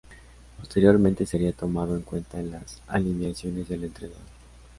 [0.57, 4.17] Posteriormente sería tomado en cuenta en las alineaciones del entrenador.